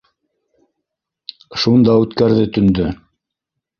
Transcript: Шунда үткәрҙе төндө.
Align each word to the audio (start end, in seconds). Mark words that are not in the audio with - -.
Шунда 1.65 1.99
үткәрҙе 2.05 2.47
төндө. 2.57 2.93